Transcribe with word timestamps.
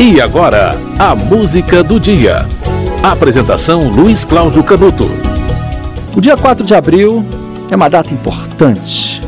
E 0.00 0.20
agora, 0.20 0.76
a 0.96 1.16
música 1.16 1.82
do 1.82 1.98
dia. 1.98 2.46
Apresentação 3.02 3.88
Luiz 3.88 4.24
Cláudio 4.24 4.62
Canuto. 4.62 5.10
O 6.16 6.20
dia 6.20 6.36
4 6.36 6.64
de 6.64 6.72
abril 6.72 7.24
é 7.68 7.74
uma 7.74 7.90
data 7.90 8.14
importante. 8.14 9.20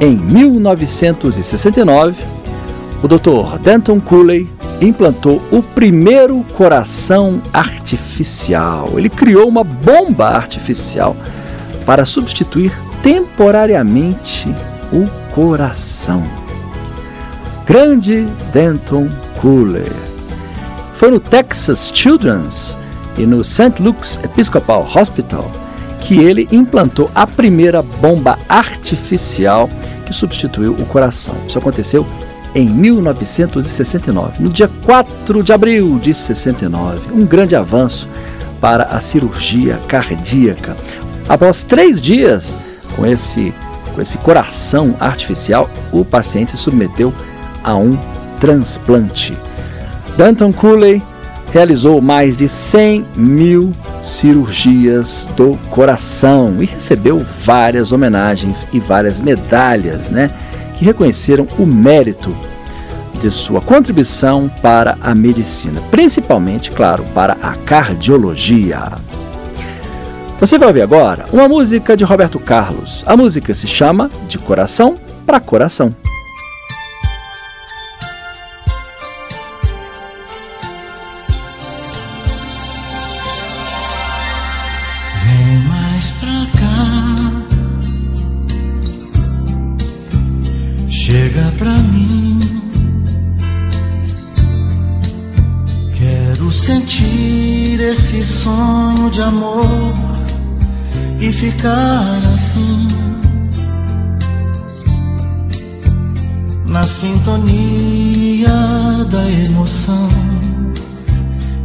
Em 0.00 0.14
1969, 0.14 2.14
o 3.02 3.08
Dr. 3.08 3.58
Denton 3.60 3.98
Cooley 3.98 4.48
implantou 4.80 5.42
o 5.50 5.60
primeiro 5.60 6.44
coração 6.56 7.42
artificial. 7.52 8.90
Ele 8.96 9.10
criou 9.10 9.48
uma 9.48 9.64
bomba 9.64 10.28
artificial 10.28 11.16
para 11.84 12.06
substituir 12.06 12.70
temporariamente 13.02 14.48
o 14.92 15.08
coração. 15.34 16.22
Grande 17.66 18.28
Denton 18.52 19.08
Cooler. 19.40 19.92
Foi 20.96 21.10
no 21.10 21.20
Texas 21.20 21.92
Children's 21.94 22.76
e 23.16 23.24
no 23.24 23.44
St. 23.44 23.80
Luke's 23.80 24.18
Episcopal 24.22 24.88
Hospital 24.94 25.50
que 26.00 26.18
ele 26.18 26.48
implantou 26.50 27.10
a 27.14 27.26
primeira 27.26 27.82
bomba 27.82 28.38
artificial 28.48 29.68
que 30.06 30.12
substituiu 30.12 30.72
o 30.72 30.86
coração. 30.86 31.34
Isso 31.46 31.58
aconteceu 31.58 32.06
em 32.54 32.68
1969, 32.68 34.42
no 34.42 34.48
dia 34.48 34.70
4 34.84 35.42
de 35.42 35.52
abril 35.52 35.98
de 35.98 36.14
69. 36.14 37.12
Um 37.12 37.26
grande 37.26 37.54
avanço 37.54 38.08
para 38.60 38.84
a 38.84 39.00
cirurgia 39.00 39.78
cardíaca. 39.86 40.76
Após 41.28 41.62
três 41.62 42.00
dias 42.00 42.56
com 42.96 43.04
esse, 43.06 43.52
com 43.94 44.00
esse 44.00 44.18
coração 44.18 44.96
artificial, 44.98 45.68
o 45.92 46.04
paciente 46.04 46.52
se 46.52 46.56
submeteu 46.56 47.12
a 47.62 47.76
um 47.76 47.98
transplante. 48.40 49.36
Danton 50.16 50.52
Cooley 50.52 51.02
realizou 51.52 52.00
mais 52.00 52.36
de 52.36 52.48
100 52.48 53.06
mil 53.16 53.72
cirurgias 54.02 55.28
do 55.36 55.56
coração 55.70 56.62
e 56.62 56.66
recebeu 56.66 57.24
várias 57.44 57.92
homenagens 57.92 58.66
e 58.72 58.78
várias 58.78 59.20
medalhas, 59.20 60.10
né, 60.10 60.30
que 60.76 60.84
reconheceram 60.84 61.46
o 61.58 61.66
mérito 61.66 62.34
de 63.18 63.30
sua 63.30 63.60
contribuição 63.60 64.50
para 64.62 64.96
a 65.00 65.14
medicina, 65.14 65.80
principalmente, 65.90 66.70
claro, 66.70 67.04
para 67.14 67.36
a 67.42 67.54
cardiologia. 67.54 68.92
Você 70.38 70.56
vai 70.56 70.68
ouvir 70.68 70.82
agora 70.82 71.26
uma 71.32 71.48
música 71.48 71.96
de 71.96 72.04
Roberto 72.04 72.38
Carlos. 72.38 73.02
A 73.06 73.16
música 73.16 73.52
se 73.52 73.66
chama 73.66 74.08
De 74.28 74.38
Coração 74.38 74.96
para 75.26 75.40
Coração. 75.40 75.92
Mais 85.98 86.10
pra 86.20 86.46
cá. 86.60 86.76
Chega 90.88 91.52
pra 91.58 91.72
mim. 91.72 92.38
Quero 95.98 96.52
sentir 96.52 97.80
esse 97.80 98.24
sonho 98.24 99.10
de 99.10 99.22
amor 99.22 99.96
e 101.18 101.32
ficar 101.32 102.20
assim. 102.32 102.86
Na 106.64 106.84
sintonia 106.84 108.48
da 109.10 109.28
emoção, 109.28 110.08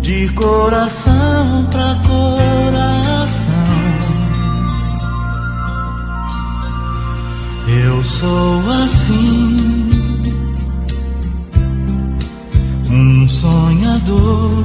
de 0.00 0.30
coração 0.30 1.68
pra 1.70 1.96
coração. 1.96 2.51
Eu 8.02 8.08
sou 8.08 8.60
assim, 8.82 9.56
um 12.90 13.28
sonhador 13.28 14.64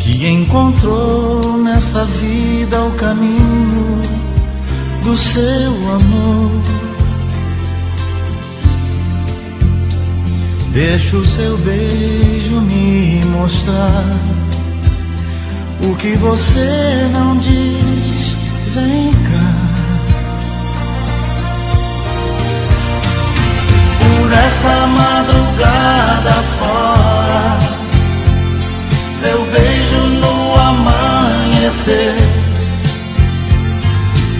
que 0.00 0.26
encontrou 0.26 1.56
nessa 1.58 2.04
vida 2.04 2.82
o 2.82 2.90
caminho 2.96 4.02
do 5.04 5.16
seu 5.16 5.72
amor. 5.88 6.50
Deixa 10.72 11.16
o 11.16 11.24
seu 11.24 11.56
beijo 11.58 12.60
me 12.62 13.24
mostrar 13.26 14.04
o 15.88 15.94
que 15.94 16.16
você 16.16 17.08
não 17.14 17.36
diz. 17.36 18.27
Vem 18.74 19.10
cá. 19.12 19.48
Por 24.00 24.32
essa 24.32 24.86
madrugada 24.86 26.32
fora, 26.58 27.58
seu 29.14 29.44
beijo 29.46 29.96
no 29.96 30.54
amanhecer. 30.54 32.14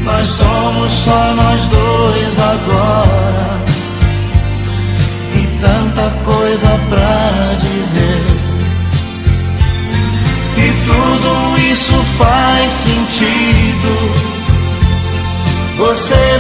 Nós 0.05 0.27
somos 0.27 0.93
só 0.93 1.35
nós 1.35 1.63
dois 1.69 2.39
agora. 2.39 3.59
E 5.35 5.47
tanta 5.61 6.11
coisa 6.25 6.69
pra 6.89 7.31
dizer. 7.61 8.49
E 10.59 10.73
tudo 10.87 11.71
isso 11.71 11.95
faz 12.19 12.58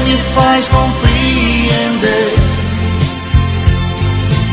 Me 0.08 0.16
faz 0.34 0.66
compreender 0.68 2.32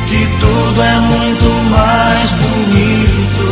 que 0.10 0.28
tudo 0.42 0.82
é 0.82 1.00
muito 1.00 1.50
mais 1.72 2.30
bonito. 2.34 3.48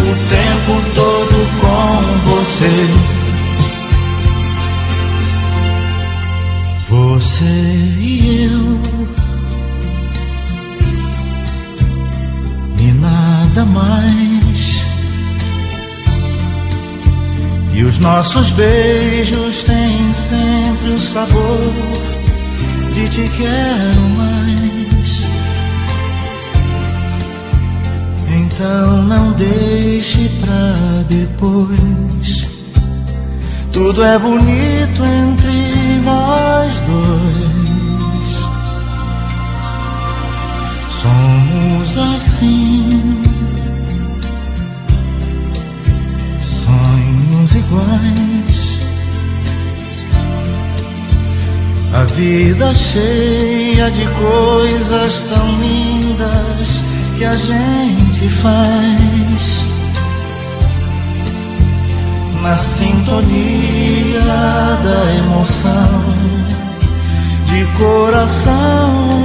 O 0.00 0.12
tempo 0.28 0.72
todo 0.96 1.36
com 1.60 2.02
você. 2.30 2.76
Você 6.88 7.44
e 8.00 8.50
eu. 8.52 8.80
E 12.80 12.92
nada 12.94 13.64
mais. 13.66 14.37
E 17.78 17.84
os 17.84 18.00
nossos 18.00 18.50
beijos 18.50 19.62
têm 19.62 20.12
sempre 20.12 20.90
o 20.90 20.98
sabor 20.98 21.72
de 22.92 23.08
te 23.08 23.22
quero 23.36 24.00
mais. 24.16 25.30
Então 28.34 29.02
não 29.02 29.30
deixe 29.34 30.28
pra 30.40 31.04
depois. 31.08 32.50
Tudo 33.72 34.02
é 34.02 34.18
bonito 34.18 35.04
entre 35.04 36.00
nós 36.04 36.72
dois. 36.80 38.38
Somos 41.00 41.96
assim, 41.96 43.22
iguais. 47.58 48.78
A 51.94 52.04
vida 52.04 52.72
cheia 52.74 53.90
de 53.90 54.06
coisas 54.06 55.24
tão 55.24 55.60
lindas 55.60 56.82
que 57.16 57.24
a 57.24 57.32
gente 57.32 58.28
faz 58.28 59.66
na 62.42 62.56
sintonia 62.56 64.20
da 64.20 65.14
emoção, 65.18 66.04
de 67.46 67.64
coração 67.78 69.17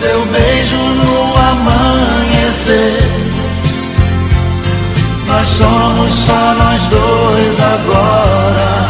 seu 0.00 0.24
beijo 0.24 0.78
no 0.78 1.36
amanhecer. 1.36 3.02
Nós 5.26 5.46
somos 5.46 6.12
só 6.12 6.54
nós 6.54 6.82
dois 6.86 7.60
agora. 7.60 8.86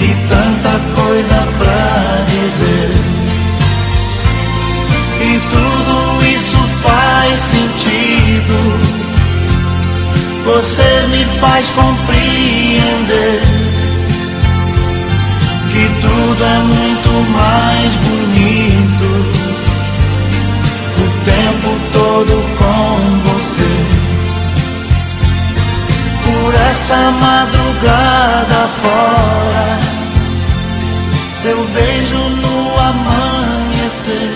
E 0.00 0.14
tanta 0.28 0.78
coisa 1.00 1.48
pra 1.56 2.26
dizer. 2.26 2.90
E 5.18 5.40
tudo 5.50 6.26
isso 6.26 6.58
faz 6.82 7.40
sentido. 7.40 8.58
Você 10.44 11.06
me 11.08 11.24
faz 11.40 11.70
compreender 11.70 13.40
que 15.72 15.88
tudo 16.02 16.44
é 16.44 16.58
muito 16.58 17.30
mais 17.30 17.94
bonito 17.96 18.27
todo 22.18 22.34
com 22.58 23.28
você. 23.28 23.70
Por 26.24 26.54
essa 26.54 27.10
madrugada 27.12 28.68
fora, 28.80 29.78
seu 31.36 31.64
beijo 31.66 32.16
no 32.16 32.80
amanhecer. 32.80 34.34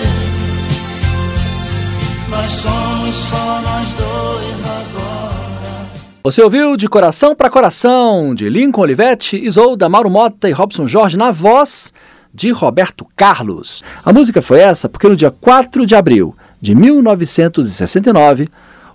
Nós 2.29 2.51
somos 2.51 3.15
só 3.15 3.61
nós 3.61 3.89
dois 3.93 4.65
agora. 4.65 5.89
Você 6.23 6.41
ouviu 6.41 6.77
De 6.77 6.87
Coração 6.87 7.35
para 7.35 7.49
Coração, 7.49 8.33
de 8.33 8.47
Lincoln 8.47 8.83
Olivetti, 8.83 9.35
Isolda, 9.35 9.89
Mauro 9.89 10.09
Mota 10.09 10.47
e 10.47 10.53
Robson 10.53 10.87
Jorge, 10.87 11.17
na 11.17 11.31
voz 11.31 11.91
de 12.33 12.49
Roberto 12.51 13.05
Carlos. 13.13 13.83
A 14.05 14.13
música 14.13 14.41
foi 14.41 14.59
essa 14.59 14.87
porque 14.87 15.09
no 15.09 15.17
dia 15.17 15.31
4 15.31 15.85
de 15.85 15.95
abril 15.95 16.33
de 16.63 16.73
1969, 16.73 18.47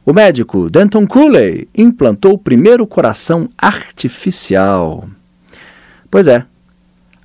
o 0.03 0.15
médico 0.15 0.71
Denton 0.71 1.07
Cooley 1.07 1.69
implantou 1.77 2.33
o 2.33 2.39
primeiro 2.39 2.87
coração 2.87 3.47
artificial. 3.59 5.07
Pois 6.11 6.27
é, 6.27 6.47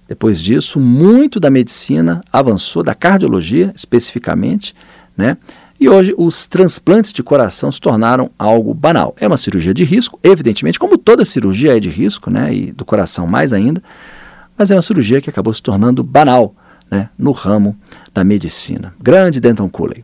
depois 0.05 0.43
disso, 0.43 0.81
muito 0.81 1.39
da 1.39 1.49
medicina 1.49 2.21
avançou, 2.29 2.83
da 2.83 2.93
cardiologia 2.93 3.71
especificamente, 3.73 4.75
né? 5.15 5.37
E 5.79 5.87
hoje 5.87 6.13
os 6.17 6.45
transplantes 6.45 7.13
de 7.13 7.23
coração 7.23 7.71
se 7.71 7.79
tornaram 7.79 8.29
algo 8.37 8.73
banal. 8.73 9.15
É 9.21 9.25
uma 9.25 9.37
cirurgia 9.37 9.73
de 9.73 9.85
risco, 9.85 10.19
evidentemente, 10.21 10.77
como 10.77 10.97
toda 10.97 11.23
cirurgia 11.23 11.77
é 11.77 11.79
de 11.79 11.89
risco, 11.89 12.29
né, 12.29 12.53
e 12.53 12.71
do 12.73 12.83
coração 12.83 13.25
mais 13.25 13.53
ainda, 13.53 13.81
mas 14.57 14.71
é 14.71 14.75
uma 14.75 14.81
cirurgia 14.81 15.21
que 15.21 15.29
acabou 15.29 15.53
se 15.53 15.63
tornando 15.63 16.03
banal 16.03 16.51
né, 16.91 17.09
no 17.17 17.31
ramo 17.31 17.77
da 18.13 18.25
medicina. 18.25 18.93
Grande 19.01 19.39
Denton 19.39 19.69
Cooley. 19.69 20.03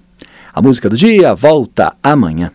A 0.60 0.62
música 0.62 0.90
do 0.90 0.98
dia 0.98 1.34
volta 1.34 1.96
amanhã. 2.04 2.52